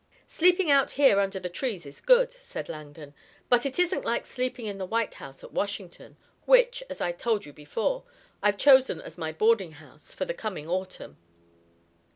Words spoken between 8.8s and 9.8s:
as my boarding